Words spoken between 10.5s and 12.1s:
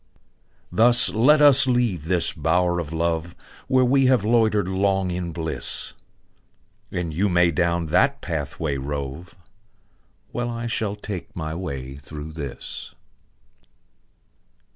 shall take my way